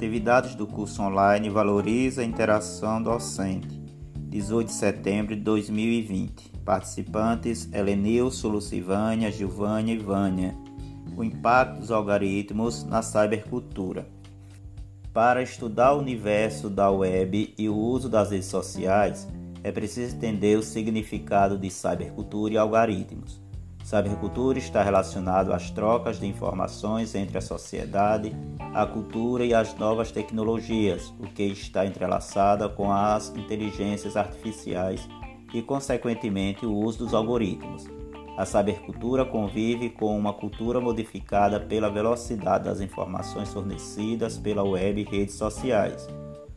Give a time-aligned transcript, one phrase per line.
[0.00, 3.78] Atividades do curso online valoriza a interação docente.
[4.30, 6.52] 18 de setembro de 2020.
[6.64, 10.56] Participantes: Helenilson, Lucivânia, Gilvânia e Vânia.
[11.14, 14.08] O impacto dos algoritmos na cybercultura.
[15.12, 19.28] Para estudar o universo da web e o uso das redes sociais,
[19.62, 23.38] é preciso entender o significado de cybercultura e algoritmos.
[23.84, 28.32] Cybercultura está relacionado às trocas de informações entre a sociedade,
[28.72, 35.08] a cultura e as novas tecnologias, o que está entrelaçada com as inteligências artificiais
[35.52, 37.88] e, consequentemente, o uso dos algoritmos.
[38.36, 45.04] A cybercultura convive com uma cultura modificada pela velocidade das informações fornecidas pela web e
[45.04, 46.08] redes sociais.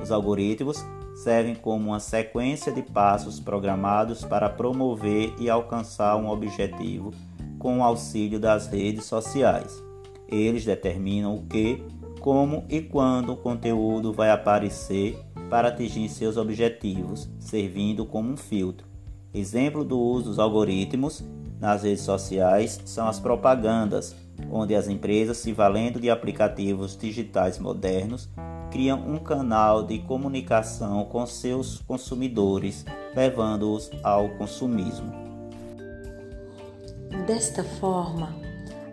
[0.00, 0.84] Os algoritmos
[1.14, 7.12] servem como uma sequência de passos programados para promover e alcançar um objetivo
[7.58, 9.82] com o auxílio das redes sociais.
[10.28, 11.82] Eles determinam o que,
[12.20, 18.86] como e quando o conteúdo vai aparecer para atingir seus objetivos, servindo como um filtro.
[19.32, 21.24] Exemplo do uso dos algoritmos
[21.60, 24.14] nas redes sociais são as propagandas,
[24.50, 28.28] onde as empresas, se valendo de aplicativos digitais modernos,
[28.74, 35.12] criam um canal de comunicação com seus consumidores, levando-os ao consumismo.
[37.24, 38.34] Desta forma,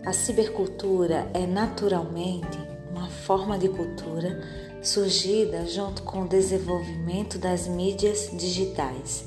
[0.06, 2.60] a cibercultura é naturalmente
[2.92, 4.40] uma forma de cultura
[4.84, 9.26] surgida junto com o desenvolvimento das mídias digitais.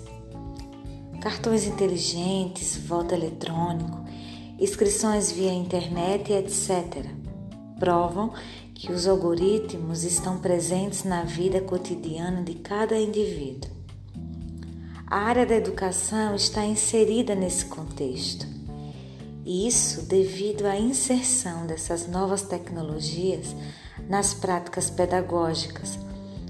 [1.20, 4.04] Cartões inteligentes, voto eletrônico,
[4.60, 7.23] inscrições via internet, etc.,
[7.78, 8.32] provam
[8.74, 13.70] que os algoritmos estão presentes na vida cotidiana de cada indivíduo.
[15.06, 18.46] A área da educação está inserida nesse contexto.
[19.46, 23.54] Isso devido à inserção dessas novas tecnologias
[24.08, 25.98] nas práticas pedagógicas,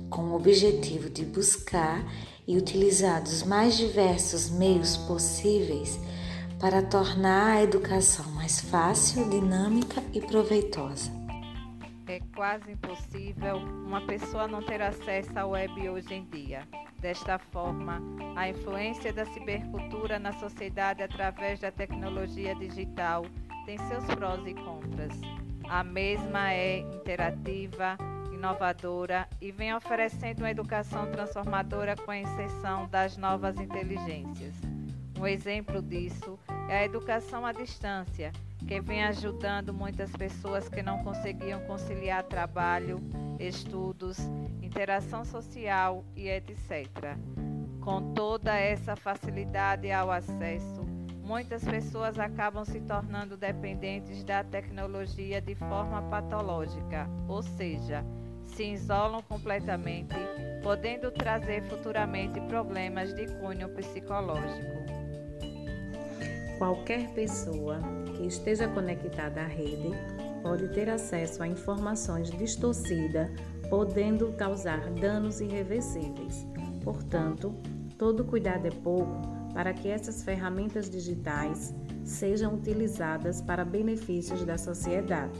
[0.08, 2.04] com o objetivo de buscar
[2.46, 5.98] e utilizar os mais diversos meios possíveis
[6.58, 11.13] para tornar a educação mais fácil, dinâmica e proveitosa
[12.06, 16.66] é quase impossível uma pessoa não ter acesso à web hoje em dia.
[16.98, 18.00] Desta forma,
[18.36, 23.26] a influência da cibercultura na sociedade através da tecnologia digital
[23.66, 25.12] tem seus prós e contras.
[25.68, 27.96] A mesma é interativa,
[28.32, 34.54] inovadora e vem oferecendo uma educação transformadora com a inserção das novas inteligências.
[35.24, 38.30] Um exemplo disso é a educação à distância
[38.68, 43.00] que vem ajudando muitas pessoas que não conseguiam conciliar trabalho,
[43.40, 44.18] estudos,
[44.60, 47.16] interação social e etc.
[47.80, 50.82] Com toda essa facilidade ao acesso,
[51.22, 58.04] muitas pessoas acabam se tornando dependentes da tecnologia de forma patológica, ou seja,
[58.44, 60.14] se isolam completamente,
[60.62, 64.93] podendo trazer futuramente problemas de cunho psicológico.
[66.58, 67.78] Qualquer pessoa
[68.16, 69.90] que esteja conectada à rede
[70.42, 73.28] pode ter acesso a informações distorcidas,
[73.68, 76.46] podendo causar danos irreversíveis.
[76.82, 77.54] Portanto,
[77.98, 79.20] todo cuidado é pouco
[79.52, 85.38] para que essas ferramentas digitais sejam utilizadas para benefícios da sociedade.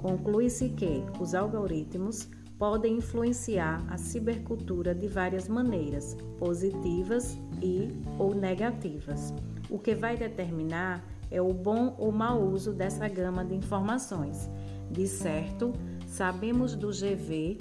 [0.00, 2.28] Conclui-se que os algoritmos
[2.58, 9.34] podem influenciar a cibercultura de várias maneiras, positivas e ou negativas.
[9.70, 14.48] O que vai determinar é o bom ou mau uso dessa gama de informações.
[14.90, 15.72] De certo,
[16.06, 17.58] sabemos do GV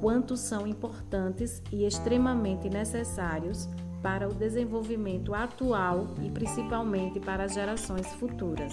[0.00, 3.68] quanto são importantes e extremamente necessários
[4.02, 8.72] para o desenvolvimento atual e principalmente para as gerações futuras.